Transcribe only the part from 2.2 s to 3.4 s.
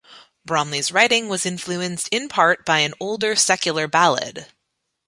part by an older